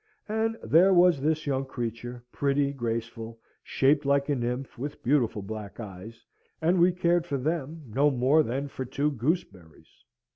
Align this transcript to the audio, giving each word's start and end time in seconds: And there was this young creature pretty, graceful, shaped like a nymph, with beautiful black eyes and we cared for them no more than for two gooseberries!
And 0.27 0.57
there 0.63 0.95
was 0.95 1.21
this 1.21 1.45
young 1.45 1.63
creature 1.63 2.23
pretty, 2.31 2.73
graceful, 2.73 3.39
shaped 3.61 4.03
like 4.03 4.29
a 4.29 4.35
nymph, 4.35 4.75
with 4.75 5.03
beautiful 5.03 5.43
black 5.43 5.79
eyes 5.79 6.25
and 6.59 6.79
we 6.79 6.91
cared 6.91 7.27
for 7.27 7.37
them 7.37 7.83
no 7.85 8.09
more 8.09 8.41
than 8.41 8.67
for 8.67 8.83
two 8.83 9.11
gooseberries! 9.11 10.03